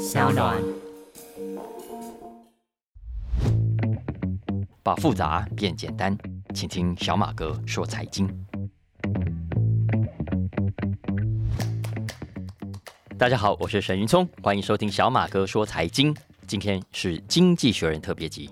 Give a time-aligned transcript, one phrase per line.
[0.00, 0.56] 小暖。
[4.82, 6.16] 把复杂变简单，
[6.54, 8.26] 请听小马哥说财经。
[13.18, 16.16] 大家好，我是沈云聪，欢迎收听小马哥说财经。
[16.46, 18.48] 今天是经济学人特别集。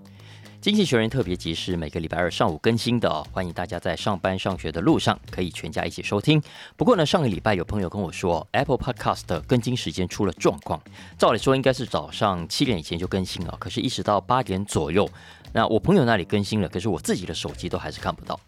[0.68, 6.42] 经济学人特别集是每个礼拜二上午更新的，欢迎大家在上班上学的路上可以全家一起收听。
[6.76, 10.78] 不过呢，上个礼拜有朋友跟我说，Apple Podcast 的更新时间出了状况。
[11.16, 15.08] 照理说应该是早上七点以前就更新了，可是一直到八点左右，
[15.54, 18.38] 那我朋友那里更新了，可是我自己的手机都还是看不到。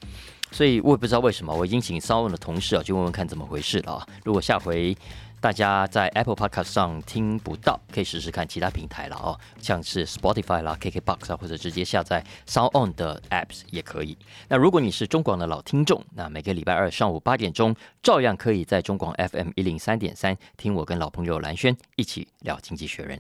[0.53, 4.07] 所以我也不知道为什么，我已经请稍问的同事啊，去问问看怎么回事了啊。
[4.25, 4.95] 如果下回。
[5.41, 14.19] 大家在 Apple Podcast 上听不到，可以试试看其他平台了哦，像是 Spotify 啦、KKBox 啊，或者直接下载 Sound On 的 Apps 也可以。
[14.49, 23.19] 那如果你是中广的老听众，那每个礼拜二上午八点钟，照样可以在中广 FM 一零三点三听我跟老朋友蓝轩一起聊经济学人。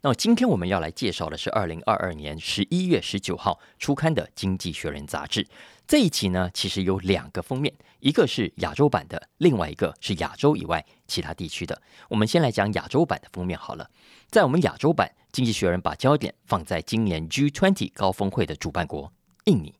[0.00, 5.46] 那么今天我们要来介绍的是二零二二年十一月十九号出刊的《经济学人》杂志。
[5.86, 11.80] 这一期呢，其实有两个封面，一个是亚洲版的，另外一个是亚洲以外其他地区的。
[12.08, 13.90] 我们先来讲亚洲版的封面好了。
[14.30, 19.12] 在我们亚洲版，《经济学人》把焦点放在今年 G20 高峰会的主办国
[19.44, 19.74] 印尼。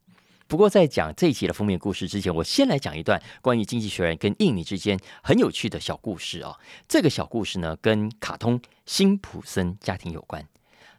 [0.46, 6.56] 不过，在讲这一期的封面故事之前，我先来讲一段关于《经济学人》跟印尼之间很有趣的小故事啊。
[6.86, 10.46] 这个小故事呢，跟卡通辛普森家庭有关。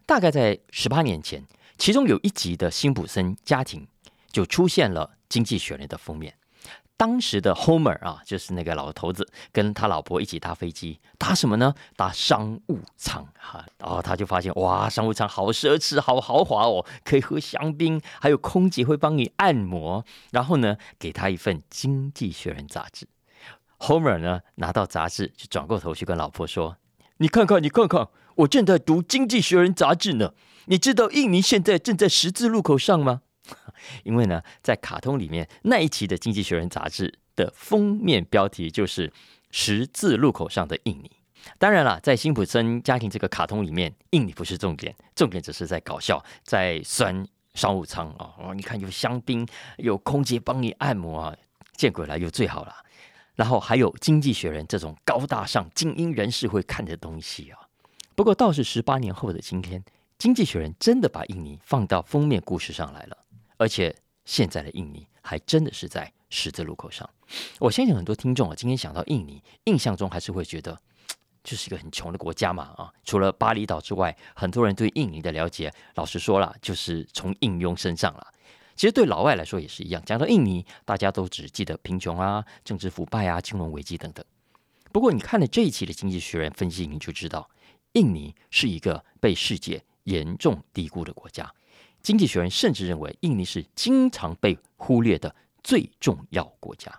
[0.04, 1.44] 大概在十八年前，
[1.78, 3.86] 其中有一集的辛普森家庭。
[4.30, 6.34] 就出现了《经济学人》的封面。
[6.98, 11.72] 当时的 Homer 啊，就是那个老头子，跟他老婆一起搭飞机，搭什么呢？
[11.96, 13.64] 搭商务舱哈。
[13.78, 20.04] 然后他就发现，哇，商务舱好奢侈，好豪华哦，可以喝香槟，还有空姐会帮你按摩。
[20.32, 23.06] 然后呢，给他一份《经济学人》杂志。
[23.78, 26.78] Homer 呢，拿到杂志就转过头去跟老婆说
[27.18, 30.32] ：“你看看，你看看，我正在读《经济学人》杂志呢。
[30.66, 33.22] 你知道印尼现在正在十字路口上吗？”
[34.04, 39.12] 因为呢，在卡通里面那一期的《经济学人》杂志的封面标题就是
[39.50, 41.10] “十字路口上的印尼”。
[41.56, 48.34] 当然了，在辛普森家庭这个卡通里面，印尼不是重点，重点只是在搞笑，在酸商务舱啊！
[48.38, 49.46] 哦，你看有香槟，
[49.78, 51.36] 有空姐帮你按摩啊，
[51.76, 52.74] 见鬼了，又最好了。
[53.36, 57.58] 然后还有《经济学人》这种高大上精英人士会看的东西啊。
[58.16, 59.80] 不过倒是十八年后的今天，
[60.18, 63.16] 《经济学人》真的把印尼放到封面故事上来了。
[63.58, 67.08] 而且现在的印尼还真的是在十字路口上。
[67.58, 70.80] 我相信很多听众啊，今天想到印尼，印象中还是会觉得
[71.44, 72.92] 就是一个很穷的国家嘛啊。
[73.04, 78.26] 除了巴厘岛之外，很多人对印尼的了解，老实说了，就是从应用身上了。
[78.76, 84.24] 其实对老外来说也是一样，讲到印尼，大家都只记得贫穷啊、政治腐败啊、金融危机等等。
[84.92, 87.50] 不过你看了这一期的《经济学人》分析，你就知道，
[87.92, 91.52] 印尼是一个被世界严重低估的国家。
[92.02, 96.92] 经济学人甚至认为，印尼是经常被忽略的最重要国家。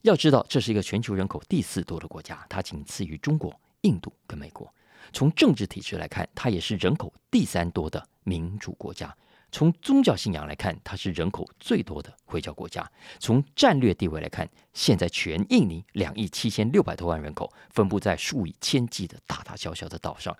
[0.00, 4.72] 要知道，这是一个全球人口第四多的国家，它仅次于中国、印度跟美国。
[5.12, 9.14] 从政治体制来看，它也是人口第三多的民主国家。
[9.52, 12.90] 从宗教信仰来看，它是人口最多的回教国家。
[13.20, 20.34] 从战略地位来看，现在全印尼两亿七千六百多万人口，分布在数以千计的大大小小的岛上。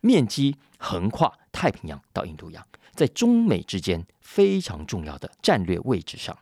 [0.00, 2.64] 面积横跨太平洋到印度洋，
[2.94, 6.36] 在中美之间非常重要的战略位置上，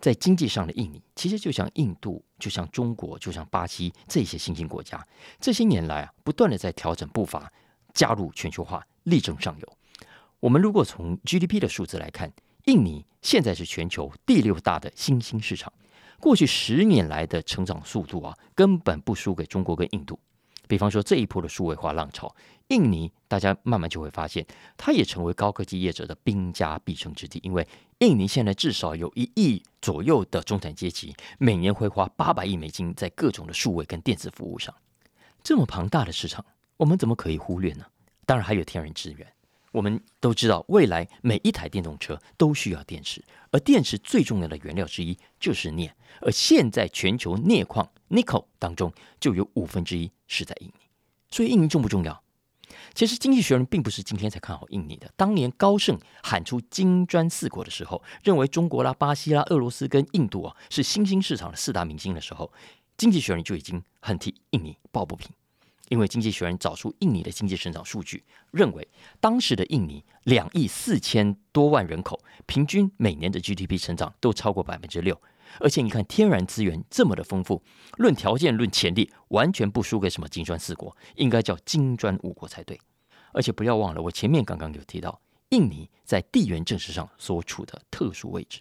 [0.00, 5.06] 在经济上的印尼，其实就像印度、就像中国、就像巴西这些新兴国家，
[5.40, 7.52] 这些年来啊，不断的在调整步伐，
[7.92, 9.76] 加入全球化，力争上游。
[10.40, 12.32] 我们如果从 GDP 的数字来看，
[12.64, 15.72] 印尼现在是全球第六大的新兴市场，
[16.20, 20.18] 过去十年来的成长速度啊，根本不输给中国跟印度。
[20.66, 22.34] 比方说这一波的数位化浪潮，
[22.68, 27.40] 印尼大家慢慢就会发现，它也成为高科技业者的兵家必争之地。
[27.42, 27.66] 因为
[27.98, 34.74] 印尼现在至少有一亿左右的中产阶级，每年会花八百亿美金在各种的数位跟电子服务上。
[35.42, 36.44] 这么庞大的市场，
[36.78, 37.84] 我们怎么可以忽略呢？
[38.24, 39.26] 当然还有天然资源。
[39.74, 45.92] 我们都知道，未来每一台电动车都需要电池，而电池最重要的原料之一就是镍。
[46.20, 50.86] 而现在全球镍矿 nickel 当中就有五分之一是在印尼，
[51.28, 52.22] 所以印尼重不重要？
[52.94, 55.10] 其实《经济学人》并不是今天才看好印尼的。
[55.16, 62.46] 当年高盛喊出金砖四国的时候，认为中国啦、巴西啦、俄罗斯跟印度啊是新兴市场的四大明星的时候，
[62.96, 65.28] 《经济学人》就已经很替印尼抱不平。
[65.88, 68.88] 因为经济学人找出印尼的经济成长数据，认为
[69.20, 75.20] 当时的印尼两亿四千多万人口，平均每年的 GDP 成长都超过百分之六。
[75.60, 77.62] 而且你看天然资源这么的丰富，
[77.98, 82.80] 论条件论潜力，完全不输给什么金砖四国，应该叫金砖五国才对。
[83.32, 85.20] 而且不要忘了，我前面刚刚有提到，
[85.50, 88.60] 印尼在地缘政治上所处的特殊位置。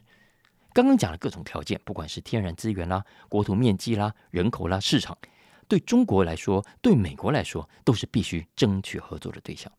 [0.73, 5.17] 刚刚讲了各种条件，不管是天然资源啦、国土面积啦、人口啦、市场，
[5.67, 9.71] 对中国来说，对美国来说，都是必须争取合作的对象。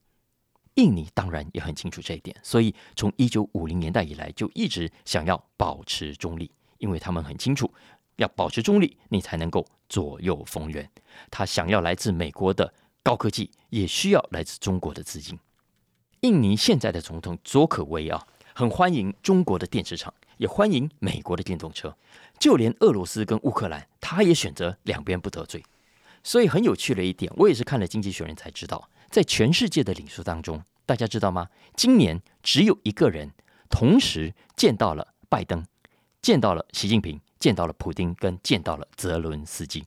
[0.75, 7.73] 印尼当然也很清楚这一点，所以从一九五零年代以来就一直想要保持中立，因为他们很清楚，
[8.17, 10.89] 要保持中立，你才能够左右逢源。
[11.31, 15.39] 他想要来自美国的高科技，也需要来自中国的资金。
[16.21, 21.95] 印尼现在的总统佐可威啊，很欢迎中国的电池厂，也欢迎美国的电动车，
[22.37, 25.63] 就连俄罗斯跟乌克兰，他也选择两边不得罪。
[26.25, 28.89] 所以很有趣的一点，我也是看了《经济学人》才知道。
[29.11, 31.47] 在全世界的领袖当中，大家知道吗？
[31.77, 33.29] 今年只有一个人
[33.69, 35.63] 同时见到了拜登，
[36.23, 39.85] 见到了习近平，见到了普京，跟见到了泽伦斯基。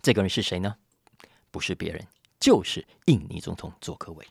[0.00, 0.74] 这个人是谁呢？
[1.50, 2.02] 不是别人，
[2.40, 4.26] 就是印尼总统佐科维。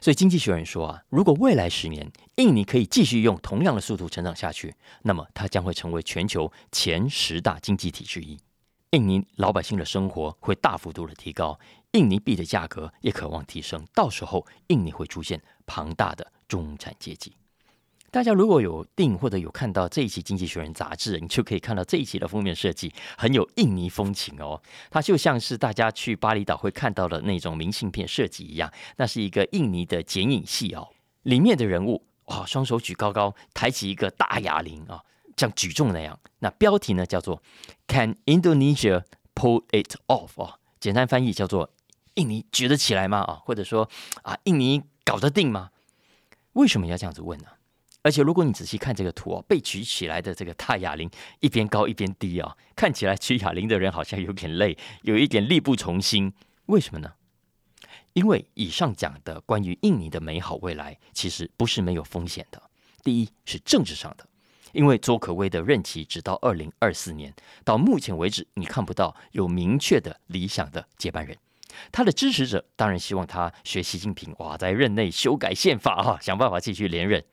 [0.00, 4.72] 所以，《经济学人》说啊，如果未来十年印尼可以继续用同样的速度成长下去，
[5.02, 8.38] 那么它将会成为全球前十大经济体之一。
[8.90, 11.58] 印尼老百姓的生活会大幅度的提高。
[11.92, 17.32] 印尼币的价格也渴望提升，到时候印尼会出现庞大的中产阶级。
[18.10, 24.60] 大家如果有订或者有看到这一期《经济学人》杂志，你就可以看到这一期的封面设计很有印尼风情哦。
[24.90, 30.88] 它就像是大家去巴厘岛会看到的那种明信片设计一样，那是一个印尼的剪影戏哦。
[31.24, 35.02] 里面的人物哇，双手举高高，抬起一个大哑铃啊，
[35.36, 36.18] 像举重那样。
[36.38, 37.42] 那标题呢叫做
[37.86, 39.04] “Can Indonesia
[39.34, 41.70] pull it off” 啊，简单翻译叫做。
[42.14, 43.18] 印尼举得起来吗？
[43.18, 43.90] 啊，或者说
[44.22, 45.70] 啊，印尼搞得定吗？
[46.54, 47.46] 为什么要这样子问呢？
[48.00, 51.10] 而且如果你仔细看这个图哦，被举起来的这个大哑铃
[51.40, 56.32] 一边高一边低啊，看起来举哑铃的人好像有点累，有一点力不从心。
[56.66, 57.12] 为什么呢？
[58.14, 62.62] 因为以上讲的关于印尼的美好未来，其实不是没有风险的。
[63.04, 64.26] 第一是政治上的，
[64.76, 67.34] 因为周可威的任期只到二零二四年，
[67.64, 71.34] 到目前为止，你看不到有明确的理想的接班人。
[71.90, 77.24] 他的支持者当然希望他学习近平，哇，在任内修改宪法哈，想办法继续连任。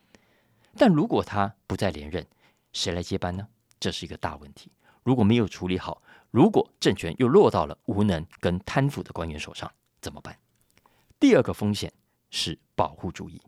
[0.77, 2.25] 但如果他不再连任，
[2.71, 3.45] 谁来接班呢？
[3.77, 4.71] 这是一个大问题。
[5.03, 6.01] 如果没有处理好，
[6.31, 9.69] 如果政权又落到了无能跟贪腐的官员手上，
[10.01, 10.37] 怎么办？
[11.19, 11.91] 第二个风险
[12.31, 13.41] 是保护主义。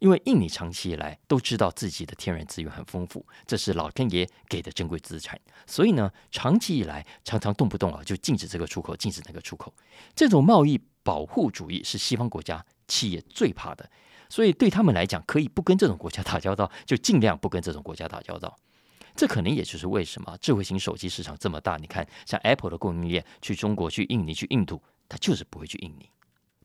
[0.00, 9.72] 因为印尼长期以来都知道自己的天然资源很丰富，这是老天爷给的珍贵资产，所以呢，长期以来常常动不动啊就禁止这个出口，禁止那个出口。
[10.14, 13.90] 这种贸易保护主义是西方国家企业最怕的，
[14.28, 18.56] 所以对他们来讲，可以不跟这种国家 打交道，就尽量不跟这种国家打交道。
[19.16, 26.08] 这可能也就是为什么智慧型手机市场这么大，你看像 Apple 的供应链去中国、去印尼、去印度，它就是不会去印尼。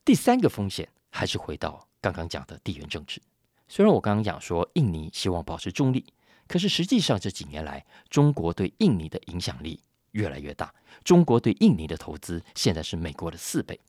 [0.04, 1.88] 第三个风险还是回到。
[2.04, 3.18] 刚刚讲的地缘政治，
[3.66, 6.04] 虽然我刚刚讲说印尼希望保持中立，
[6.46, 9.80] 可是实际上这几年来，中国对印尼的影响力
[10.10, 10.74] 越来越大。
[11.02, 13.80] 中国对印尼的投资现在是美国的四倍，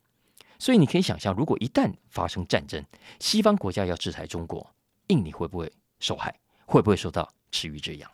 [0.58, 2.82] 所以你可以想象，如果一旦发生战争，
[3.20, 4.66] 西方国家要制裁中国，
[5.08, 5.70] 印尼会不会
[6.00, 6.34] 受害？
[6.64, 8.10] 会不会受到池鱼之殃？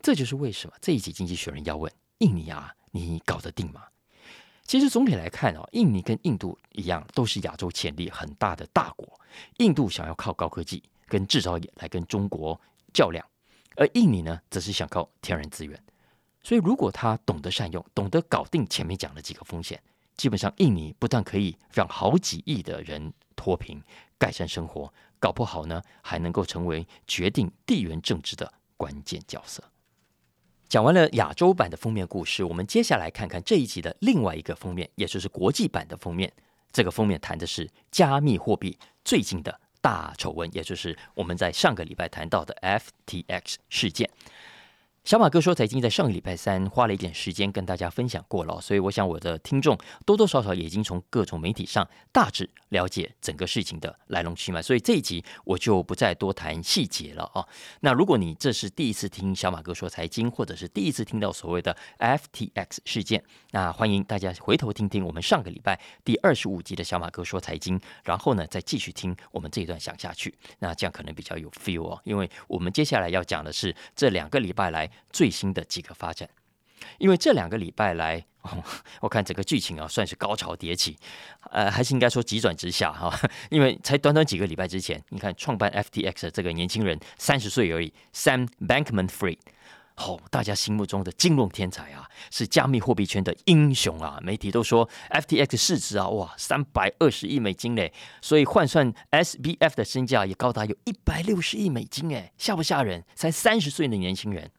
[0.00, 3.82] 这就是为什么这一集《经济学人》要问印尼啊，你搞得定吗？
[4.66, 9.08] 其实总体来看啊，印尼跟印度一样，都是亚洲潜力很大的大国。
[9.58, 12.60] 印度想要靠高科技跟制造业来跟中国
[12.92, 13.24] 较量，
[13.76, 15.80] 而印尼呢，则是想靠天然资源。
[16.42, 19.80] 所以，如果他懂得善用，懂得搞定前面讲的几个风险，
[20.16, 23.80] 基本上印尼不但可以让好几亿的人脱贫、
[24.18, 29.62] 改善生活，搞不好呢，还能够成为决定地缘政治的关键角色。
[30.68, 36.32] 讲完了亚洲版的封面故事，我们接下来看看这一集的另外一个封面，也就是国际版的封面。
[36.72, 44.10] 这个封面谈的是加密货币最近的大丑闻，也就是我们在上个礼拜谈到的 FTX 事件。
[45.06, 57.46] 小马哥说财经在上个礼拜三花了一点时间跟大家分享过了，所以我想我的听众多多少少也已经从各种媒体上大致了解整个事情的来龙去脉，所以这一集我就不再多谈细节了啊。
[57.82, 63.22] 那如果你这是第一次听小马哥说财经，或者是第一次听到所谓的 FTX 事件，
[63.52, 74.90] 那欢迎大家回头听听我们上个礼拜第二十五集的小马哥说财经，然后呢再继续听我们这一段讲下去，那这样可能比较有 feel 哦，因为我们接下来要讲的是这两个礼拜来。
[75.10, 76.28] 最新的几个发展，
[76.98, 78.24] 因为这两个礼拜来，
[79.00, 80.96] 我看整个剧情啊，算是高潮迭起，
[81.50, 83.18] 呃，还是应该说急转直下哈。
[83.50, 89.38] 因为才短短几个礼拜之前，你看创办 FTX 的这个年轻人三十岁而已，Sam Bankman-Fried，
[89.96, 94.20] 哦，大家心目中的金融天才啊，是加密货币圈的英雄啊！
[94.22, 103.02] 媒体都说 FTX 市值啊，哇，三百二十亿美金嘞，所以换算 SBF 的身价也高达有一百六十亿美金哎，吓不吓人？
[103.14, 104.50] 才三十岁的年轻人。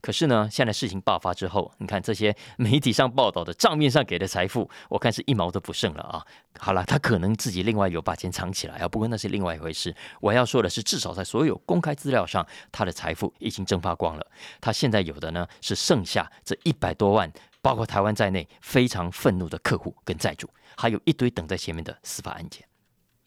[0.00, 6.24] 可是呢，现在事情爆发之后，你看这些媒体上报道的账面上给的财富，我看是一毛都不剩了啊！
[6.58, 9.94] 好了，他可能自己另外有把钱藏起来啊，不过那是另外一回事。
[10.20, 14.26] 我要说的是，至少在所有公开资料上，他的财富已经蒸发光了。
[14.60, 22.64] 他现在有的呢，是剩下这一百多万，包括台湾在内非常愤怒的客户跟债主，还有一堆等在前面的司法案件。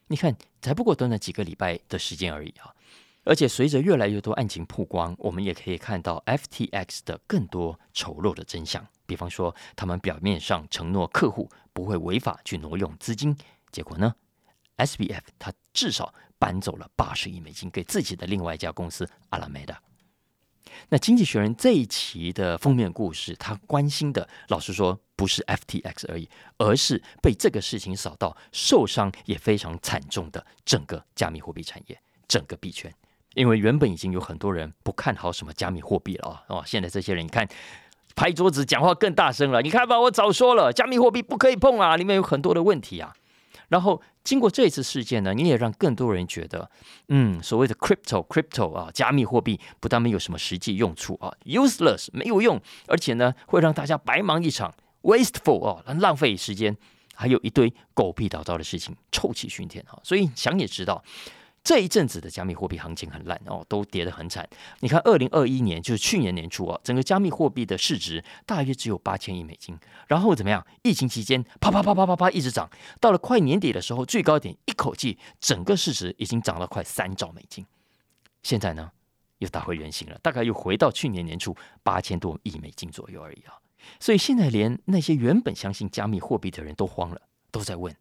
[0.07, 2.67] 你看，才不过短短几个礼拜的时间而已啊！
[3.23, 8.85] 而且随着越来越多案情曝光，我们也可以看到 FTX 的更多丑陋的真相。
[9.05, 13.37] 比方说，他们表面上承诺客户不会违法去挪用资金，
[13.71, 14.15] 结果呢
[14.77, 19.79] ，SBF 他至少搬走了八十亿美金给自己的另外一家公司阿拉梅达。
[20.89, 32.91] 那《经济学人》这一期的封面故事，他关心的，老实说，不是 FTX 而已，而是被这个事情扫到受伤也非常惨重的整个加密货币产业，整个币圈。
[33.35, 37.47] 因为原本已经有很多人不看好什么加密货币了啊，哦，现在这些人你看
[38.15, 39.61] 拍桌子讲话更大声了。
[39.61, 43.15] 你看吧，我早说了，加密货币不可以碰啊，里面有很多的问题啊。
[43.69, 46.69] 然后经过这次事件呢，你也让更多人觉得，
[47.07, 54.73] 嗯，所谓的 crypto crypto 啊，加密货币不但没有什么实际用处啊，useless 没有用，而且呢会让大家白忙一场
[55.03, 56.75] ，wasteful 哦，浪费时间，
[57.15, 59.97] 还有一堆狗屁倒灶的事情，臭气熏天啊。
[60.03, 61.01] 所以想也知道。
[61.63, 64.47] 这一阵子的加密货币行情很烂哦，都跌得很惨。
[64.79, 69.77] 你看，二零二一年就是去年年初啊，整个加密货币的市值大约只有八千亿美金。
[70.07, 70.65] 然后怎么样？
[70.81, 77.63] 疫情期间，啪啪啪啪啪啪一直涨，到了快年底的时候，最高点一口气整个市值已经涨了快三兆美金。
[78.41, 78.91] 现在呢，
[79.37, 83.53] 又打回原形了，大概又回到去年年初八千多亿美金左右而已啊。
[83.99, 87.95] 所以现在连那些原本相信加密货币的人都慌了，都在问。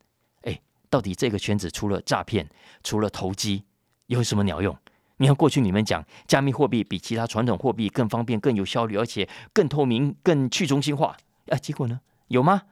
[0.90, 2.46] 到底这个圈子除了诈骗、
[2.82, 3.64] 除了投机，
[4.06, 4.76] 有什么鸟用？
[5.18, 11.16] 你看过去你们讲加密货币比其他传统货币更方便、更有效率，而且更透明、更去中心化
[11.48, 12.00] 啊，结果呢？
[12.28, 12.62] 有吗？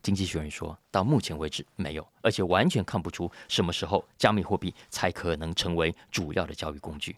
[0.00, 7.16] 经济学人说到目前为止没有，而且完全看不出什么时候加密货币才可能成为主要的交易工具。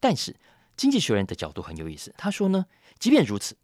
[0.00, 0.34] 但是
[0.74, 2.64] 经济学人的角度很有意思，他说呢，
[2.98, 3.54] 即便如此，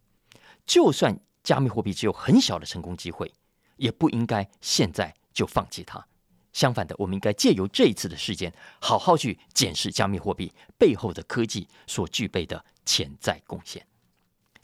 [0.67, 3.33] 就算加密货币只有很小的成功机会，
[3.77, 5.15] 也不应该现在。
[5.37, 6.03] 就放弃它。
[6.51, 13.85] 相反的，我们应该借由这一次的事件，好好去检视加密货币背后的科技所具备的潜在贡献。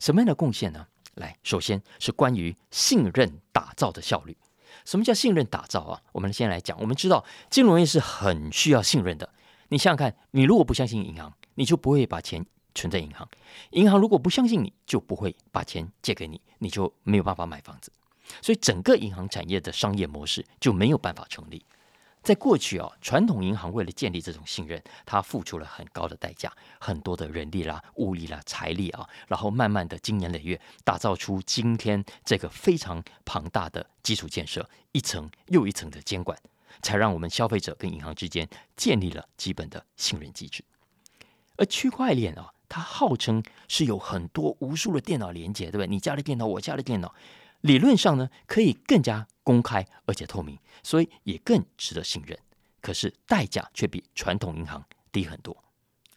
[0.00, 0.84] 什么样的贡献呢？
[1.14, 4.36] 来，首先是关于信任打造的效率。
[4.84, 6.02] 什么叫信任打造啊？
[6.10, 6.76] 我们先来讲。
[6.80, 9.32] 我们知道金融业是很需要信任的。
[9.68, 13.24] 你想想看，你如果不相信银行，你就不会把钱存在银行；
[13.70, 17.92] 银行如果不相信你，就不会把钱借给你，你就没有办法买房子。
[18.42, 21.64] 所以，整个银行产业的商业模式就没有办法成立。
[22.22, 26.50] 在过去啊，传统银行为了建立这种信任，它付出了很高的代价，
[26.80, 36.38] 很多的人力啦、物力啦、财力啊，然后慢慢的经年累月，打造出今天这个非常庞大的基础建设，一层又一层的监管，
[36.80, 40.64] 才让我们消费者跟银行之间建立了基本的信任机制。
[41.56, 45.86] 而区块链啊，它号称是有很多无数的电脑连接，对不对？
[45.88, 47.14] 你家的电脑，我家的电脑。
[47.64, 52.38] 理论上呢，可以更加公开而且透明，所以也更值得信任。
[52.82, 55.64] 可是代价却比传统银行低很多，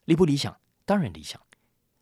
[0.04, 0.54] 理不理想？
[0.84, 1.42] 当然理想。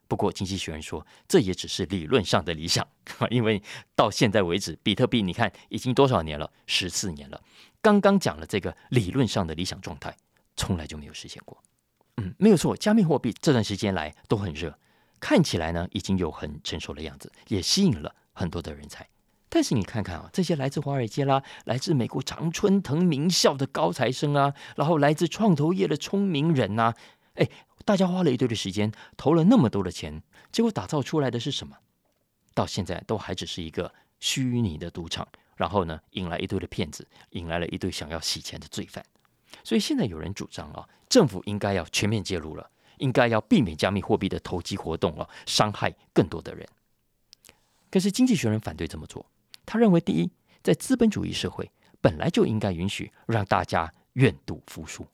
[0.08, 2.88] 不过经济学人说，这也只是理论上的理想，
[3.30, 3.62] 因为
[3.96, 6.52] 到现在为止，比特币你看已经多少年了？
[6.66, 7.40] 十四年了。
[7.84, 10.18] 刚刚讲了这个理论上的理想状态，
[10.56, 11.62] 从来就没有实现过。
[12.18, 14.80] 嗯，没有错，加密货币这段时间来都很热，
[15.20, 19.08] 看起来呢已经有很成熟的样子，也吸引了很多的人才。
[19.56, 26.94] 但是你看看啊，这些来自华尔街啦、来自美国常春藤名校的高材生啊，然后来自创投业的聪明人呐，
[27.36, 27.48] 哎，
[27.86, 30.22] 大家花了一堆的时间，投了那么多的钱，
[30.52, 31.78] 结果打造出来的是什么？
[32.54, 39.06] 到现在都还只是一个虚拟的赌场，然后呢，引来一堆的骗子，引来了一堆想要洗钱的罪犯。
[39.64, 46.68] 所以现在有人主张啊，政府应该要全面介入了，应该要避免加密货币的投机活动哦，伤害更多的人。
[47.90, 49.26] 可是经济学人反对这么做。
[49.66, 50.32] 他认为，第一，
[50.64, 51.70] 在资本主义社会
[52.02, 55.06] 本来就应该允许让大家愿赌服输。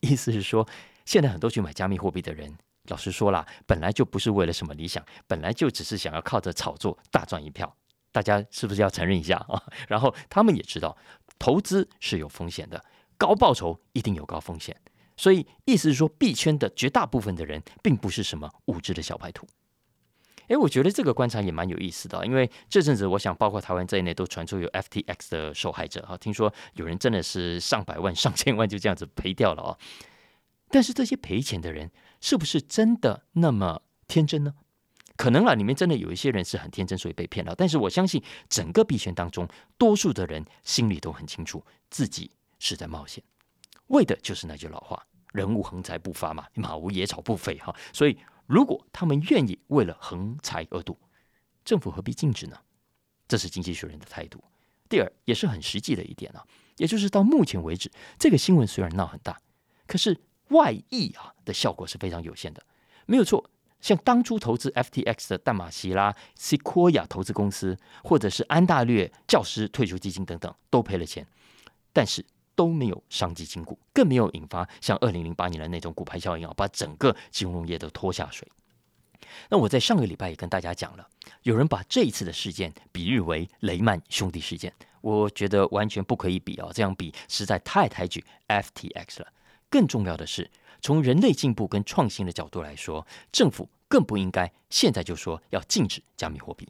[0.00, 0.66] 意思是说，
[1.04, 7.76] 现在很多去买加密货币的人，老实说了，本来就不是为了什么理想，本来就只是想要靠着炒作大赚一票。
[8.10, 9.62] 大家是不是要承认一下啊？
[9.86, 10.96] 然后他们也知道，
[11.38, 12.82] 投资是有风险的，
[13.16, 14.74] 高报酬一定有高风险。
[15.16, 19.46] 所以，意思是说，币圈的绝大部分的人并不是什么无知的小白兔。
[20.48, 29.78] 诶，我觉得这个观察也蛮有意思的，因为这阵子我想，包括台湾在内，都传出有 FTX 的受害者啊，听说有人真的是上百万、 上千万就这样子赔掉了哦。
[30.70, 31.90] 但是这些赔钱的人
[32.20, 34.54] 是不是真的那么天真呢？
[35.16, 37.54] 可能啊，里面真的有一些人是很天真，所以被骗了。
[37.56, 43.24] 但是我相信，整个币圈当中，多数的人心里都很清楚，自己是在冒险，
[43.88, 48.16] 为的就是那句老话：“人无横财不发嘛，马无野草不飞。”哈，所以
[48.48, 50.98] 如果他们愿意为了横财而赌，
[51.66, 52.58] 政府何必禁止呢？
[53.28, 54.42] 这是经济学人的态度。
[54.88, 56.46] 第二，也是很实际的一点啊，
[56.78, 59.38] 也就是到目前为止，这个新闻虽然闹很大，
[59.86, 62.64] 可是外溢啊的效果是非常有限的，
[63.04, 63.50] 没有错。
[63.82, 71.26] 像当初投资 FTX 的淡马锡拉、Sequoia 投资公司，或者是安大略教师退休基金等等，都赔了钱，
[71.92, 72.24] 但是
[72.58, 78.48] 都没有伤及筋骨，更没有引发像二零零八年的那种股牌效应啊，把整个金融业都拖下水。
[79.48, 81.08] 那我在上个礼拜也跟大家讲了，
[81.44, 89.32] 有人把这一次的事件比喻为雷曼兄弟事件，我觉得完全不可以比啊，这样比实在太抬举 FTX 了。
[89.70, 90.50] 更重要的是。
[90.80, 96.68] 从人类进步跟创新的角度来说，政府更不应该现在就说要禁止加密货币。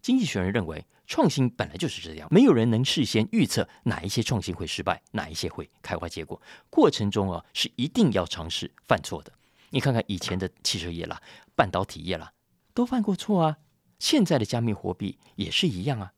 [0.00, 6.40] 经济学人认为，创新本来就是这样，没有人能事先预测哪一些创新会失败，哪一些会开花结果。
[6.70, 9.32] 过程中啊，是一定要尝试犯错的。
[9.70, 11.20] 你看看以前的汽车业啦、
[11.54, 12.32] 半导体业啦，
[12.72, 13.58] 都犯过错啊。
[13.98, 16.12] 现在的加密货币也是一样啊。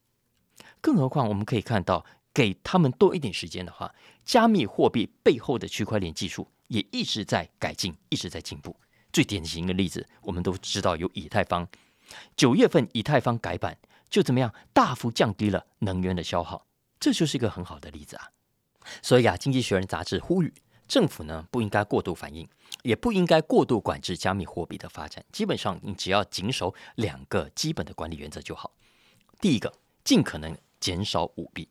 [0.81, 6.49] 更何况我们可以看到，给他们多一点时间的话，加密货币背后的区块链技术。
[6.69, 8.77] 也一直在改进，一直在进步。
[9.13, 11.69] 最典型的例子，我们都知道有以太坊。
[12.37, 16.67] 九月份以太坊改版，就怎么样大幅降低了能源的消耗，
[16.99, 18.31] 这就是一个很好的例子啊。
[19.03, 20.55] 所以啊，《经济学人》杂志呼吁
[20.87, 22.49] 政府呢不应该过度反应，
[22.83, 25.25] 也不应该过度管制加密货币的发展。
[25.33, 28.73] 基本上，你只要谨守两个基本的管理原则就好。
[29.41, 29.73] 第一个，
[30.05, 31.67] 尽可能减少舞弊；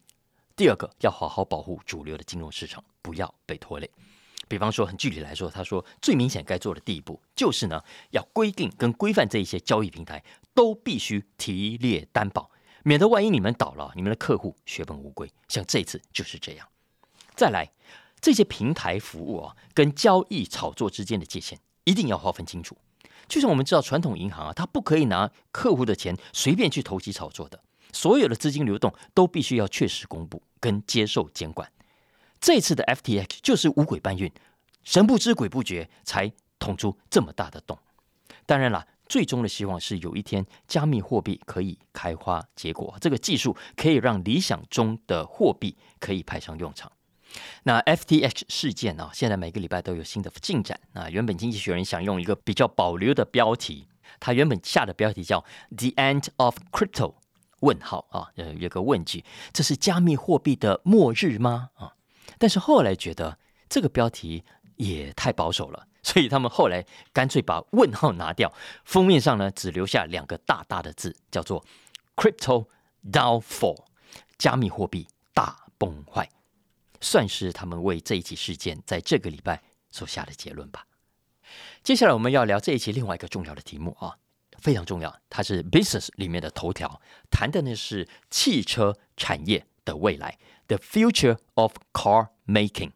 [0.55, 3.89] 第二个，要好好保护主流的金融市场，不要被拖累。
[4.47, 10.23] 比方说，很具体来说，他说最明显该做的第一步就是呢，要规定跟规范这一些交易平台
[10.55, 12.49] 都必须提列担保，
[12.83, 15.31] 免得万一你们倒了，你们的客户血本无归。
[15.47, 16.67] 像这次就是这样。
[17.35, 17.71] 再来，
[18.19, 22.75] 这些平台服务啊，跟交易炒作之间的界限一定要划分清楚。
[23.27, 27.59] 就像我们知道，传统银行啊，它不可以拿客户的钱随便去投机炒作的，
[27.91, 31.69] 所有的资金流动都必须要确实公布跟接受监管。
[32.39, 34.31] 这次的 FTX 就是五鬼搬运，
[34.83, 37.77] 神不知鬼不觉才捅出这么大的洞。
[38.45, 46.91] 当然了，最终的希望是有一天加密货币可以开花结果，这个技术可以让理想中的货币可以派上用场。
[47.63, 49.09] 那 FTX 事件啊？
[49.13, 50.79] 现在每个礼拜都有新的进展。
[50.93, 53.87] 那原本经济学人想用一个比较保留的标题，
[54.19, 55.43] 他原本下的标题叫
[55.75, 57.15] “The End of Crypto”？
[57.61, 61.69] 问号啊，呃，有个问句，这是加密货币的末日吗？
[61.75, 61.95] 啊？
[62.37, 64.43] 但是后来觉得这个标题
[64.75, 71.65] 也太保守了，所以他们后来干脆把问号拿掉，封面上呢只留下两个大大的字，叫做
[72.15, 72.67] “Crypto
[73.11, 73.85] Downfall”，
[74.37, 76.29] 加密货币大崩坏，
[77.01, 80.85] 算是他们为这一起事件在这个礼拜所下的结论吧。
[81.81, 84.15] 接下来我们要聊这一期另外一个重要的题目啊，
[84.59, 90.37] 非常重要，它是 Business 里面的头条，谈的呢是汽车产业的未来。
[90.67, 92.91] The future of car making。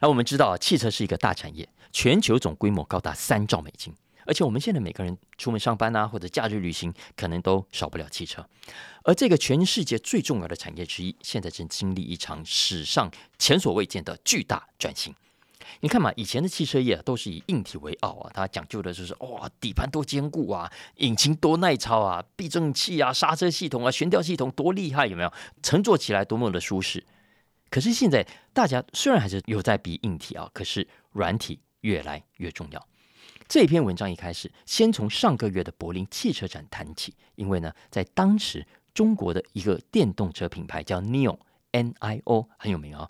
[0.00, 3.94] 那我们知道，汽车是一个大产业，全球总规模高达三兆美金。
[4.24, 8.44] 而且我们现在每个人出门上班啊，或者假日旅行，可能都少不了汽车。
[9.02, 15.12] 而这个全世界最重要的产业之一，现在正经历一场史上前所未见的巨大转型。
[15.80, 25.32] 你看嘛，以前的汽车业都是以硬体为傲啊，它讲究的就是哇，底盘多坚固啊，引擎多耐操啊，避震器啊，刹车系统啊，悬吊系统多厉害，有没有？
[25.62, 27.04] 乘坐起来多么的舒适。
[27.70, 32.88] 可是现在大家虽然还是有在比硬体啊，可是软体越来越重要。
[33.46, 41.38] 这篇文章一开始先从上个月的柏林汽车展谈起，因为呢，在当时中国的一个电动车品牌叫 NIO
[41.70, 43.08] N I O 很有名啊。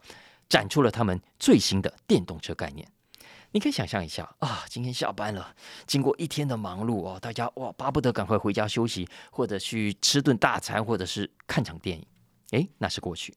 [0.48, 2.86] 展出了他们最新的电动车概念，
[3.52, 5.56] 你可以想象一下啊，今天下班了，
[5.86, 12.06] 经过一天的忙碌哦，大家哇巴不得赶快回家休息，或者去吃顿大餐，或者是看场电影。
[12.50, 13.34] 诶，那是过去，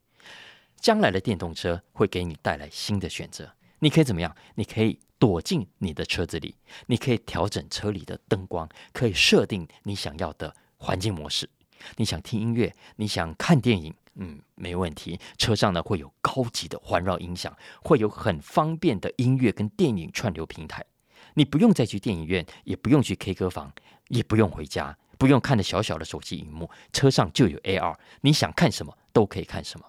[0.81, 3.49] 将来的电动车会给你带来新的选择。
[3.79, 4.35] 你可以怎么样？
[4.55, 6.55] 你可以躲进你的车子里，
[6.87, 11.49] 你可以调整车里的灯光，可以设定你想要的环境模式。
[11.97, 13.93] 你想听音乐，你想看电影。
[14.17, 15.19] 嗯，没问题。
[15.37, 20.85] 车上呢会有高级的环绕音响，会有很方便的音乐跟电影串流平台。
[21.33, 23.73] 你不用再去电影院，也不用去 K 歌房，
[24.07, 29.85] 也不用回家，不用看着小小的手机荧幕，车上就有 AR，你想看什么都可以看什么。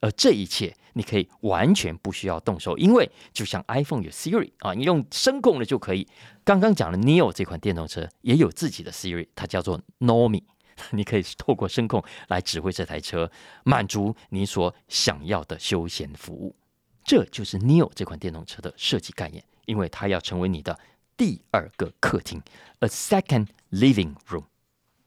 [0.00, 6.08] 而这一切，你可以完全不需要动手，因为就像 iPhone 有 Siri 啊，你用声控的就可以。
[6.42, 10.42] 刚刚讲的 Neo 这款电动车也有自己的 Siri，它叫做 Nomi，
[10.92, 13.30] 你可以透过声控来指挥这台车，
[13.64, 16.56] 满足你所想要的休闲服务。
[17.04, 20.78] 这就是 Neo 这款电动车的设计概念，因为它要成为你的
[21.16, 22.42] 第二个客厅
[22.80, 24.44] ，a second living room。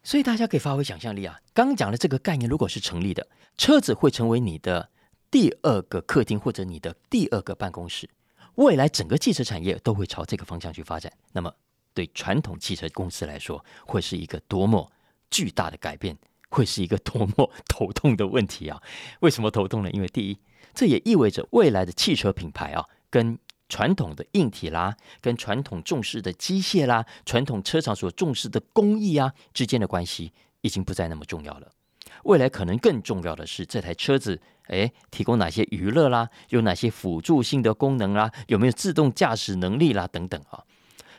[0.03, 1.39] 所以大家可以发挥想象力啊！
[1.53, 3.25] 刚讲的这个概念，如果是成立的，
[3.57, 4.89] 车子会成为你的
[5.31, 8.09] 第二个客厅，或者你的第二个办公室。
[8.55, 11.11] 未来整个汽车产业都会朝这个方向去发展。
[11.31, 11.53] 那么，
[11.93, 14.91] 对传统汽车公司来说，会是一个多么
[15.31, 16.17] 巨大的改变，
[16.49, 18.81] 会是一个多么头痛的问题啊！
[19.21, 19.89] 为什么头痛呢？
[19.91, 20.37] 因为第一，
[20.73, 23.39] 这也意味着未来的汽车品牌啊，跟
[23.69, 31.71] 传统的硬体啦，跟传统重视的机械啦，传统车厂所重视的工艺啊之间的关系，已经不再那么重要了。
[32.25, 40.63] 未来可能更重要的是这台车子，哎，提供哪些娱乐啦，有哪些辅助性的功能啦，有没有自动驾驶能力啦，等等啊。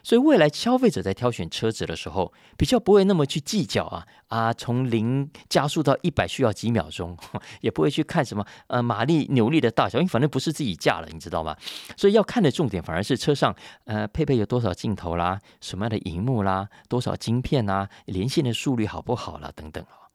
[0.05, 7.17] 所以未来消费者在挑选车子的时候，比较不会那么去计较啊啊，从零加速到一百需要几秒钟，
[7.63, 11.57] 也不会去看什么呃马力扭力的大小，因为反正不是自己驾了，你知道吗？
[11.97, 20.13] 所以要看的重点反而是车上呃配备有多少镜头啦，什么样的荧幕啦，多少晶片啦，连线的速率好不好啦，等等啊。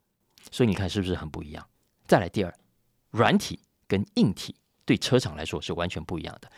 [0.52, 1.68] 所以你看是不是很不一样？
[2.06, 2.54] 再来第二，
[3.10, 6.52] 软体跟硬体对车厂来说是完全不一样的。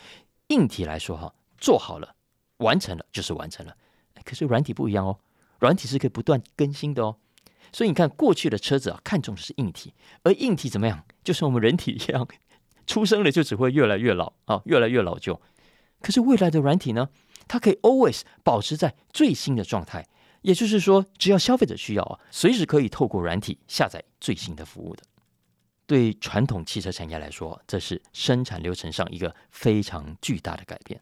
[0.48, 2.14] 硬体来说哈，做好了。
[2.62, 3.76] 完成了就是完成了，
[4.24, 5.18] 可是软体不一样哦，
[5.58, 7.16] 软体是可以不断更新的哦。
[7.72, 11.04] 所以你看，过去的车子啊，看重的是硬体，而硬体怎么样？
[11.24, 12.26] 就是我们人体一样，
[12.86, 15.40] 出生了就只会越来越老啊，越来越老旧。
[16.00, 17.08] 可是未来的软体呢，
[17.48, 20.06] 它可以 always 保持在最新的状态，
[20.42, 25.02] 也就是说，只要消费者需要啊，随时可以透过软体下载最新的服务的。
[25.86, 31.00] 对传统汽车产业来说，这是生产流程上一个非常巨大的改变。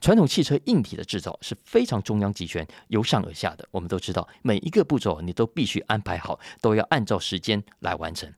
[0.00, 3.66] 传统汽车硬体的制造是非常中央集权、由上而下的。
[3.70, 8.32] 我们都知道，每一个步骤你都必须安排好，都要按照时间来完成。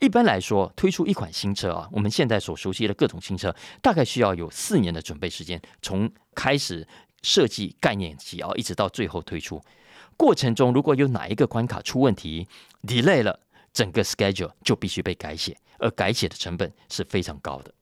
[0.00, 6.86] 一般来说，推出一款新车啊，我们现在所熟悉的各种新车，大概需要有四年的准备时间，从开始
[7.22, 9.62] 设计概念起啊，一直到最后推出。
[10.16, 12.46] 过程中如果有哪一个关卡出问题
[12.82, 13.40] ，delay 了，
[13.72, 17.72] 整个 schedule 就必须被改写，而改写的成本是非常高的。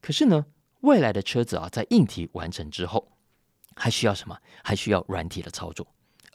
[0.00, 0.46] 可是呢？
[0.86, 3.08] 未来的车子啊，在硬体完成之后，
[3.74, 4.38] 还需要什么？
[4.62, 5.84] 还需要软体的操作，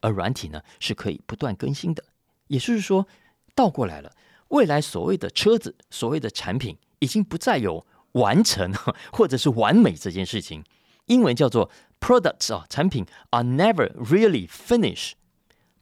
[0.02, 2.04] 而软体呢是可以不断更新的。
[2.48, 3.08] 也就是说，
[3.56, 4.12] 倒过来了，
[4.50, 8.74] 未来所谓的车子、所谓的产品，已经不再有完成
[9.14, 10.62] 或者是完美这件事情。
[11.06, 15.14] 英文叫做 products 啊，产品 are never really finished，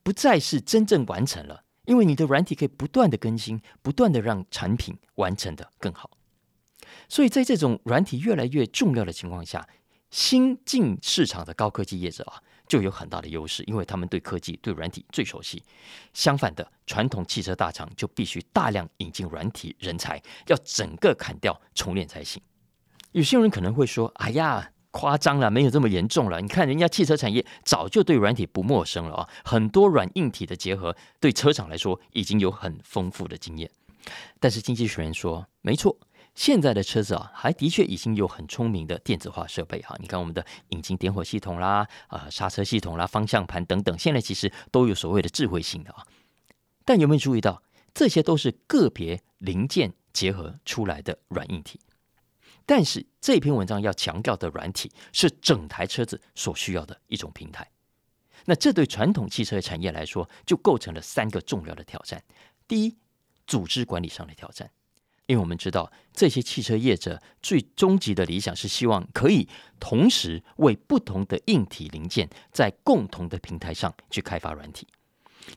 [0.04, 6.12] 不再是真正完成了，因为你的软体可以不断的更新，不断的让产品完成的更好。
[7.08, 9.68] 所以在这种软体越来越重要的情况下，
[10.10, 15.64] 新进市场的高科技业者啊，就有很大的优势，因为他们对科技、对软体最熟悉。
[16.14, 22.42] 相反的，传统汽车大厂就必须大量引进软体人才，要整个砍掉重练才行。
[23.12, 26.42] 有些人可能会说：“哎呀，夸张了，没有这么严重了。
[26.42, 33.70] 你看人家汽车产业早就对软体不陌生了啊，很多软硬体的结合，对车厂来说已经有很丰富的经验。”
[34.40, 35.96] 但是经济学人说：“没错。”
[36.40, 39.94] 现在的车子啊，还的确已经有很聪明的电子化设备哈。
[40.00, 46.08] 你看我们的引擎点火系统啦，啊刹车系统啦，方向盘等等，现在其实都有所谓的智慧性的啊。
[46.86, 47.62] 但有没有注意到，
[47.94, 51.78] 这些都是个别零件结合出来的软硬体？
[52.66, 57.70] 但是这篇文章要强调的软体，是整台车子所需要的一种平台。
[58.46, 62.24] 那这对传统汽车产业来说，就构成了三个重要的挑战：
[62.66, 62.96] 第一，
[63.46, 64.72] 组织管理上的挑战。
[65.30, 69.48] 因为我们知道，这些汽车业者最终极的理想是希望可以
[69.80, 74.88] 同时为不同的硬体零件在共同的平台上去开发软体。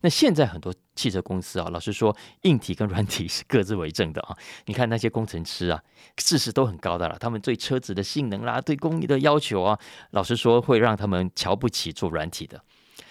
[0.02, 4.36] 那现在很多汽车公司啊，老实说，硬体跟软体是各自为政的啊。
[4.66, 5.82] 你看那些工程师啊，
[6.16, 9.78] 知识都很高的了，他们对车子的性能啦、对工艺的要求啊，
[10.10, 12.62] 老实说会让他们瞧不起做软体的。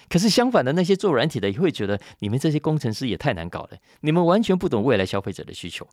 [0.09, 5.87] 可是相反的，那些做软体的也会觉得你们这些工程师也太难搞了，你们完全不懂未来消费者的需求。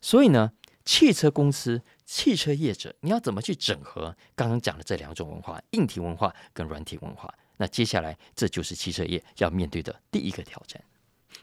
[0.00, 0.52] 所以呢，
[0.84, 7.32] 汽车公司、汽车业者，你要怎么去整合刚刚讲的这两种文化——硬体文化跟软体文化？
[7.56, 10.80] 那接下来，这就是汽车业要面对的第一个挑战。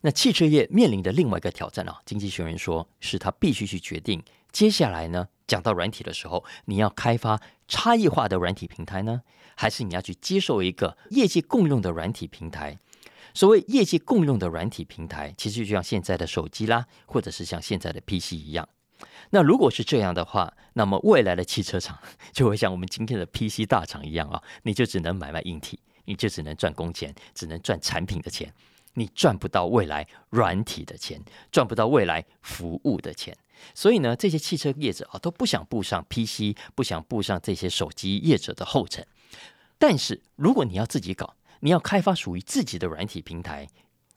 [0.02, 9.22] 那汽车业面临的另外一个挑战啊，经济学人说，是他必须去决定接下来呢，讲到软体的时候，你要开发差异化的软体平台呢，
[9.56, 12.80] 还是你要去接受一个业界共用的软体平台？
[13.36, 18.68] 所谓业界共用的软体平台，其实就像现在的手机啦，或者是像现在的 PC 一样。
[19.32, 22.00] 那如果是这样的话，那么未来的汽车厂
[22.32, 28.54] 就会像我们今天的 PC 大厂一样啊，你就只能买卖硬体，你就只能赚工钱，只能赚产品的钱，
[28.94, 31.22] 你赚不到未来软体的钱，
[31.52, 33.38] 赚不到未来服务的钱。
[33.74, 39.06] 所以呢，这些汽车业者啊都不想步上 PC，不想步上这些手机业者的后尘。
[39.78, 43.68] 但是如果你要自己搞，你要开发属于自己的软体平台，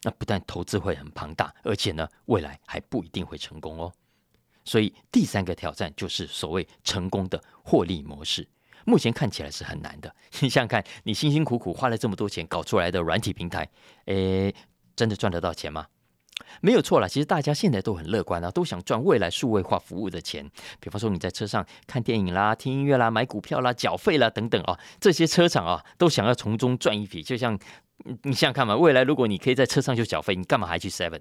[0.03, 3.91] 那不但投资会很庞大，而且呢，未来还不一定会成功哦。
[4.67, 8.47] 所以第三个挑战就是所谓成功的获利模式，
[8.85, 10.15] 目前看起来是很难的。
[10.41, 13.67] 你想想看，你辛辛苦苦花了这么多钱搞出来的软体平台，
[14.05, 14.55] 诶，
[14.95, 15.87] 真的赚得到钱吗？
[16.61, 20.49] 没有错了，其实大家现在都很乐观啊，都想赚未来数位化服务的钱。
[20.81, 27.23] 比方说你在车上看电影啦、听音乐啦、买股票啦、缴费啦等等啊，这些车厂啊都想要从中赚一笔。
[27.23, 27.59] 就像
[28.23, 31.21] 你想想看嘛，未来如果你可以在车上就缴费，你干嘛还去 Seven？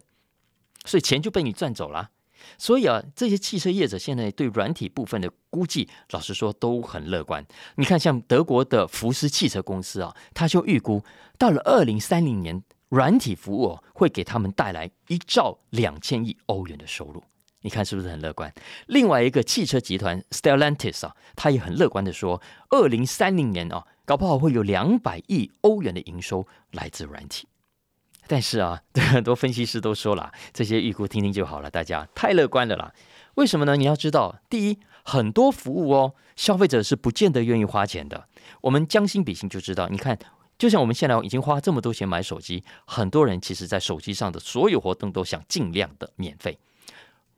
[0.85, 2.11] 所以钱就被你赚走了。
[2.57, 7.45] 所以啊，这些汽车业者现在对软体部分的估计，老实说都很乐观。
[7.75, 11.03] 你看，像德国的福斯汽车公司啊，他就预估
[11.37, 12.63] 到了二零三零年。
[12.89, 17.21] 软体服务会给他们带来一兆两千亿欧元的收入，
[17.61, 18.53] 你看是不是很乐观？
[18.85, 27.47] 另外一个汽车集团 Stellantis 啊，他也很乐观的说，二零三零年啊，搞不好会有两百亿欧元的营收来自软体。
[28.25, 32.93] 但是啊， 很多分析师都说了，这些预估听听就好了，大家太乐观了啦。
[33.35, 33.75] 为什么呢？
[33.75, 38.27] 你要知道，第一，很多服务哦，消费者是不见得愿意花钱的。
[38.61, 40.17] 我们将心比心就知道，你看。
[40.57, 46.57] 就像我们现在已经花这么多钱买手机，很多人其实在手机上的所有活动都想尽量的免费。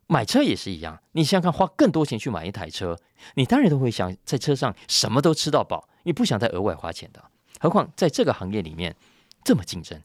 [0.08, 2.98] 买车也是一样，你想想看，花更多钱去买一台车，
[3.36, 7.24] 你当然都会想在车上什么都吃到饱，你不想再额外花钱的。
[7.60, 8.96] 何况在这个行业里面
[9.44, 10.02] 这么竞争，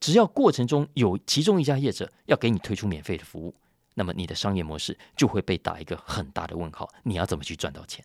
[0.00, 3.54] 只要过程中有其中一家业者要给你推出免费的服务，
[3.94, 8.04] 那么你的商业模式就会被打一个很大的问号，你要怎么去赚到钱？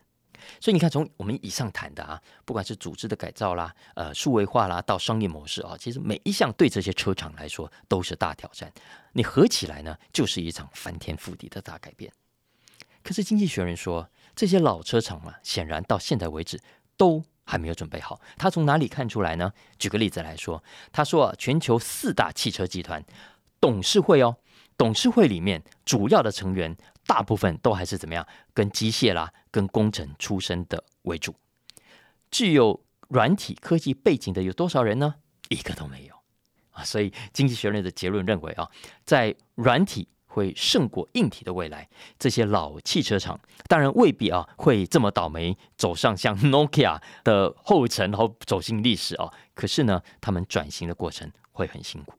[0.60, 8.72] 所以你看，从我们以上谈的啊，不管是组织的改造啦、呃数位化啦，到商业模式啊，其实每一项对这些车厂来说都是大挑战。
[9.12, 12.12] 你合起来呢，就是一场翻天覆地的大改变。
[13.02, 16.60] 可是经济学人说，这些老车厂啊，显然到现在为止
[16.96, 18.20] 都还没有准备好。
[18.36, 19.52] 他从哪里看出来呢？
[19.78, 23.04] 举个例子来说，他说啊，全球四大汽车集团
[23.60, 24.36] 董事会哦，
[24.76, 26.76] 董事会里面主要的成员。
[27.06, 28.24] 大部分都还是怎么样？
[28.54, 31.34] 跟机械啦、跟工程出身的为主。
[32.30, 35.16] 具有软体科技背景的有多少人呢？
[35.48, 36.14] 一个都没有
[36.70, 36.84] 啊！
[36.84, 38.70] 所以经济学人的结论认为啊，
[39.04, 41.88] 在软体会胜过硬体的未来，
[42.20, 49.28] 这些老汽车厂当然未必啊会这么倒霉，走上像 Nokia 的后尘，然后走进历史啊。
[49.54, 52.14] 可是呢，他们转型的过程会很辛苦。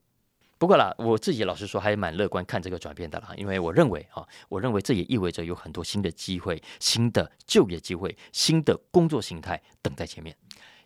[0.62, 10.36] 不过啦，我自己老实说还蛮乐观看这个转变的啦，因为我认为啊，我认为这也意味着有很多新的机会、新的就业机会、新的工作形态等在前面。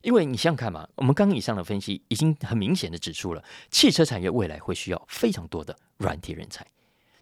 [0.00, 6.66] 因为你想想看嘛，我们刚刚以上的分析已经很明显的指出了，汽车产业未来会需要非常多的软体人才。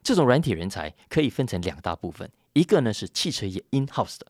[0.05, 4.27] 这种软体人才可以分成两大部分，一个呢是汽车业 in house 的，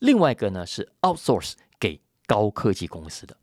[0.00, 3.34] 另外一个呢是 outsource 给高科技公司的。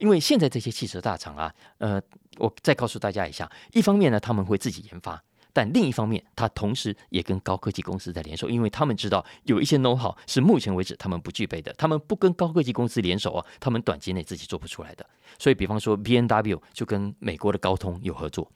[0.00, 2.00] 因为现在这些汽车大厂啊，呃，
[2.38, 15.06] 我再告诉大家一下，一方面呢他们会自己研发，但另一方面，他同时也跟高科技公司在联手，因为他们知道有一些 know how 是目前为止他们不具备的，他们不跟高科技公司联手啊，他们短期内自己做不出来的。
[15.38, 18.50] 所以，比方说 B N W 就跟美国的高通有合作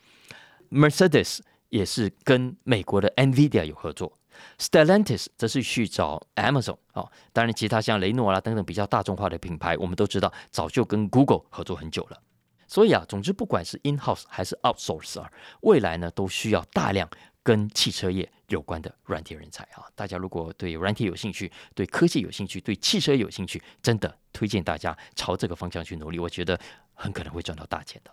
[0.70, 4.18] ，Mercedes 也是跟美国的 Nvidia 有合作。
[4.58, 12.20] Stellantis 则是去找 Amazon 哦，当然其他像雷诺啦等等比较大众化的品牌，我们都知道早就跟 Google 合作很久了。
[12.66, 17.08] 所以啊，总之不管是 in house 还是 outsource 啊，未来呢都需要大量
[17.42, 19.84] 跟汽车业有关的软体人才啊。
[19.94, 26.58] 大家如果对软体有兴趣，对科技有兴趣，对汽车有兴趣，真的推荐大家朝这个方向去努力，我觉得
[26.94, 28.10] 很可能会赚到大钱的。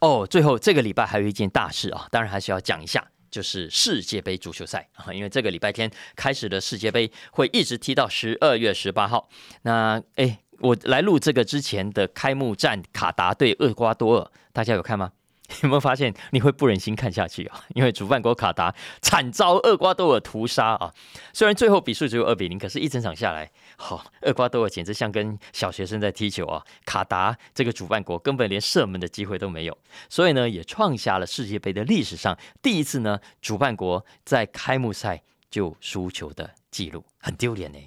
[0.00, 3.10] 哦，最后这个礼拜还有一件大事啊，当然还是要讲一下。
[3.32, 9.28] 就是世界杯足球赛啊，因为这个礼拜天开始的世界杯会一直踢到十二月十八号。
[9.62, 15.10] 那哎，我来录这个之前的开幕战，卡达对厄瓜多尔，大家有看吗？
[15.62, 17.64] 有没有发现你会不忍心看下去啊？
[17.74, 20.92] 因为主办国卡达惨遭厄瓜多尔屠杀啊！
[21.32, 26.64] 虽然最后比数只有二比零，可是一整场下来，好，厄瓜多尔简直像跟小学生在踢球啊！
[26.86, 29.76] 卡达这个主办国根本连射门的机会都没有，
[30.08, 37.78] 所以呢，也创下了世界杯的历史上第一次呢，主办国在开幕赛就输球的记录，很丢脸呢。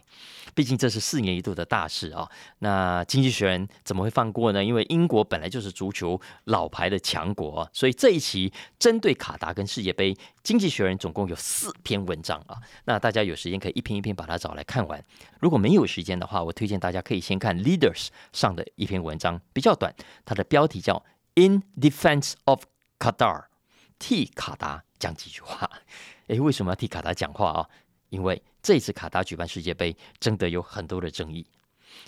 [0.56, 2.28] 毕竟这是四年一度的大事啊。
[2.60, 4.64] 那经济学人怎么会放过呢？
[4.64, 12.58] 因为英国本来就是足球老牌的强国，所以这一期针对卡达跟世界杯，经济学人总共有四篇文章啊。
[12.86, 15.04] 那大家有时间可以一篇一篇把它找来看完。
[15.42, 21.04] 如果没有时间的话，我推荐大家可以先看 Leaders 上的一篇文章，比较短，它的标题叫
[21.36, 22.64] In Defense of
[22.98, 23.44] Qatar，
[24.00, 25.70] 替卡达讲几句话。
[26.28, 27.70] 诶，为什么要替卡达讲话啊？
[28.10, 31.46] 因为这次卡达举办世界杯，真的有很多的争议。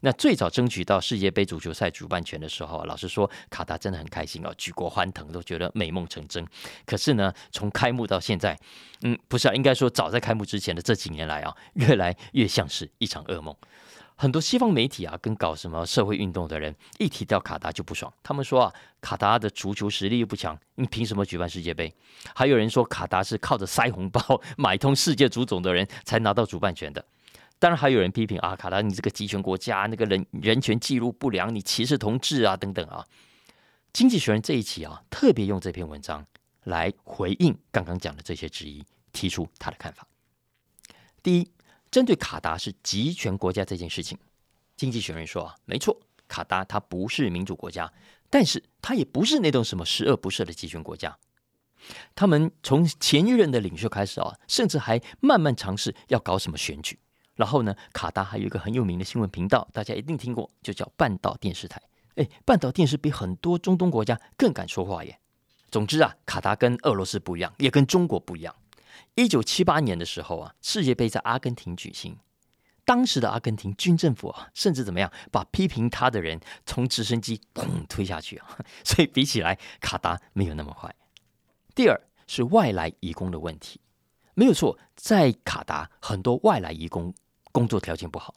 [0.01, 6.43] 那最早争取到世界杯足球赛主办权的时候，老实说，卡达真的很开心哦，举国欢腾，都觉得美梦成真。
[6.83, 8.57] 可是呢，从开幕到现在，
[9.03, 13.55] 嗯，不是啊，应该说早在开幕之前的这几年来啊，越来越像是一场噩梦。
[14.19, 18.11] 很多西方媒体啊，跟搞什么社会运动的人一提到卡达就不爽。
[18.23, 21.93] 他们说啊，卡达的足球实力又不强，你凭什么举办世界杯？
[22.33, 27.05] 还有人说卡达是靠着塞红包买通世界足总的人才拿到主办权的。
[27.59, 33.05] 当然还有人批评啊，卡达你这个集权国家，那个人人权记录不良，你歧视同志啊等等啊。
[33.93, 36.25] 经济学人这一期啊，特别用这篇文章
[36.63, 40.07] 来回应刚刚讲的这些质疑，提出他的看法。
[41.21, 41.51] 第一。
[41.97, 44.15] 针对卡达是集权国家这件事情，
[44.75, 47.91] 经济学人说啊，没错，卡达它不是民主国家，
[48.29, 51.17] 但是它也不是那种什么十恶不赦的集权国家。
[52.13, 56.99] 他们从前一任的领袖开始啊，甚至还慢慢尝试要搞什么选举。
[57.33, 61.81] 然后呢，卡达还有一个很有名的新闻频道，大家一定听过，就叫半岛电视台。
[62.17, 65.19] 哎，半岛电视比很多中东国家更敢说话耶。
[65.71, 68.55] 总之啊，卡达跟俄罗斯不一样，也跟中国不一样。
[69.15, 72.17] 一九七八年的时候啊，世界杯在阿根廷举行。
[72.85, 78.57] 当时的阿根廷军政府啊，甚至怎么样，把批评他的人从直升机砰推下去啊。
[78.85, 80.95] 所以比起来，卡达没有那么坏。
[81.75, 83.81] 第二是外来移工的问题，
[84.35, 87.13] 没有错，在卡达很多外来移工
[87.51, 88.33] 工作条件不好。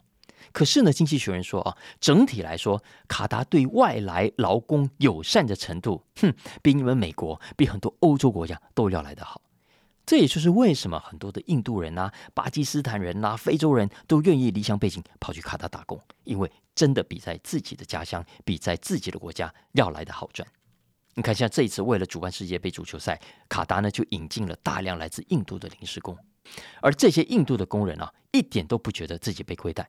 [0.52, 9.40] 可是呢，经济学人说啊，整体来说，卡达对外来劳工友善的程度，哼，比你们美国，比很多欧洲国家都要来得好。
[10.06, 20.46] 这也就是为什么很多的印度人呐、巴基斯坦人呐、非洲人都愿意离乡背井跑去卡达打工，因为真的比在自己的家乡、比在自己的国家要来的好赚。
[21.14, 26.16] 你看，像这一次为了主办世界杯足球赛，卡达呢就引进了大量来自印度的临时工，
[26.80, 29.86] 而这些印度的工人啊，一点都不觉得自己被亏待。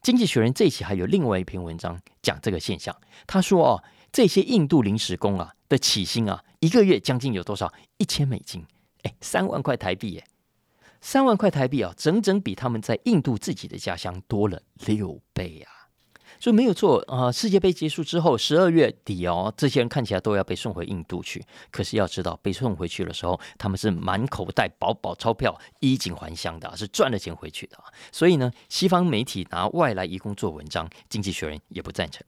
[0.00, 2.94] 经济学人这一期还有另外一篇文章讲这个现象，
[3.26, 7.72] 他说哦，这些印度临时工啊的起薪啊，一个月将近有多少？
[7.98, 8.64] 一千美金。
[9.02, 10.24] 哎，三万块台币，耶，
[11.00, 15.88] 三万块台币啊，整整比他们在印度自己的家乡多了六倍啊！
[16.38, 17.30] 所以没有错啊。
[17.30, 21.44] 世界杯结束之后，十二月底哦，这些人看起来都要被送回印度去。
[21.70, 27.76] 可是要知道，被送回去的时候，他们是满口袋饱饱钞票，衣锦还乡的，是赚了钱回去的。
[28.10, 32.24] 所以呢，西方媒体拿外来移工做文章，经济学人也不赞成。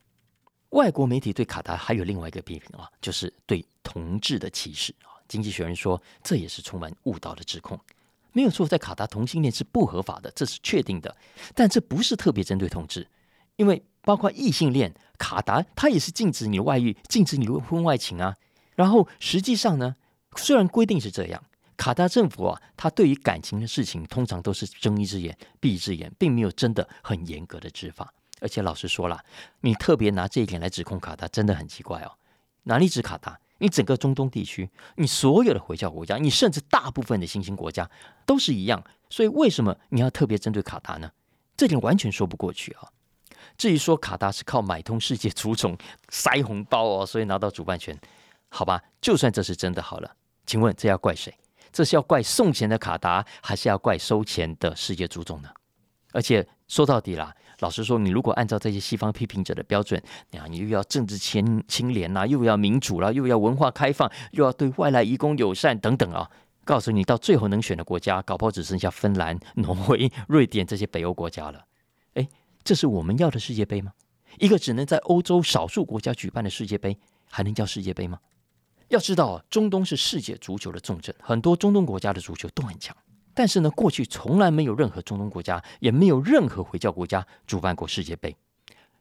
[0.70, 5.11] 外国媒体对卡达还有另外一个批评啊，就是对同志的歧视啊。
[5.32, 7.80] 经济学人说，这也是充满误导的指控。
[8.32, 11.16] 没有错，在卡达同性恋是不合法的，这是确定的。
[11.54, 13.08] 但这不是特别针对同志，
[13.56, 18.36] 因为包括异性恋，卡达它也是禁止你外遇、禁止你婚外情啊。
[18.74, 19.96] 然后实际上呢，
[20.36, 21.42] 虽然规定是这样，
[21.78, 28.12] 卡达政府啊，它对于感情的事情通常都是睁一只眼闭一只眼，并没有真的很严格的执法。
[28.40, 29.24] 而且老实说了，
[29.60, 32.12] 你特别拿这一点来指控卡达，真的很奇怪哦。
[32.64, 33.38] 哪里指卡达？
[33.62, 37.88] 你整个中东地区，你所有的回教国家，你甚至大部分的新兴国家
[38.26, 41.08] 都是一样，所以为什么你要特别针对卡达呢？
[41.56, 42.90] 这点完全说不过去啊！
[43.56, 47.96] 至于说卡达是靠买通世界足总塞红包哦，所以拿到主办权，
[48.48, 50.10] 好吧，就算这是真的好了，
[50.44, 51.32] 请问这要怪谁？
[51.70, 55.48] 这是要怪送钱的卡达，还是要怪收钱的世界足总呢？
[56.10, 57.32] 而且说到底啦。
[57.62, 60.02] 老实说，你如果按照这些西方批评者的标准，
[60.50, 66.28] 你又要政治清清廉啦，又要民主啦，又要文化开放，又要对外来移工友善等等啊，
[66.64, 71.64] 告诉你，到最后能选的国家，搞不好只剩下芬兰、挪威、瑞典这些北欧国家了。
[72.14, 72.28] 哎，
[72.64, 73.92] 这是我们要的世界杯吗？
[74.40, 76.98] 一个只能在欧洲少数国家举办的世界杯，
[77.30, 78.18] 还能叫世界杯吗？
[78.88, 82.96] 要知道，中东是世界足球的重镇，很多中东国家的足球都很强。
[83.34, 88.36] 但是呢，过去从来没有任何中东国家，也没有任何回教国家主办过世界杯。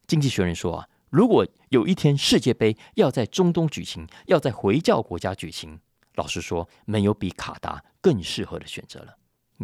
[0.07, 5.79] 经济学人说啊，如果有一天世界杯要在中东举行，要在回教国家举行，
[6.15, 9.17] 老实说，没有比卡达更适合的选择了。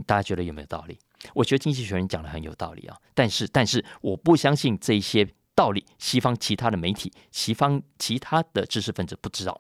[0.06, 1.00] 大家觉得有没有道理？
[1.34, 2.96] 我觉得经济学人讲的很有道理啊。
[3.14, 9.60] 但是，但是我不相信这些道理，西方其他的媒体、西方其他的知识分子不知道。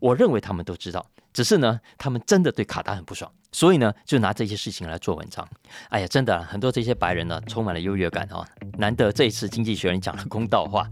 [0.00, 1.04] 我认为他们都知道。
[1.32, 3.30] 只是呢，他们真的对卡达很不爽。
[3.54, 5.48] 所以呢，就拿这些事情来做文章。
[5.88, 8.44] 哎呀，真的，很多这些白人呢，充满了优越感哦。
[8.76, 10.90] 难得这一次《经济学人》讲了公道话。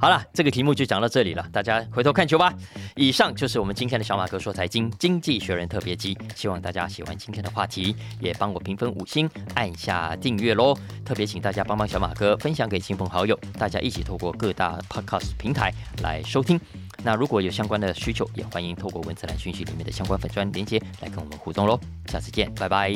[0.00, 2.50] 好了，这个题目就讲到这里了，大家回头看球吧。
[2.96, 10.74] 以上就是我们今天的小马哥说财经《经济学人》特别集，希望大家喜欢今天的话题，也帮我评分五星，按下订阅喽。
[11.04, 15.70] 特别请大家帮帮小马哥，分享给亲朋好友，大家一起透过各大 Podcast 平台
[16.02, 16.58] 来收听。
[17.04, 21.78] 那如果有相关的需求，也欢迎透过文字栏讯息里面的相关粉砖连接来跟我们互动喽。
[22.06, 22.92] 下次见拜拜。